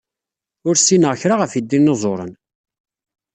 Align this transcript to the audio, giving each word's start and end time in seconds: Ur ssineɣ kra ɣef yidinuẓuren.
Ur 0.67 0.75
ssineɣ 0.77 1.13
kra 1.21 1.35
ɣef 1.37 1.51
yidinuẓuren. 1.55 2.31